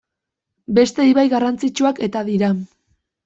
Beste 0.77 1.03
ibai 1.09 1.25
garrantzitsuak 1.35 2.01
eta 2.09 2.23
dira. 2.31 2.51